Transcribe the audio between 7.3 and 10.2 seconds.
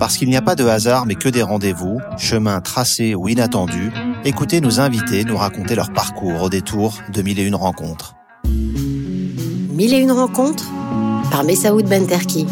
et une rencontres. Mille et une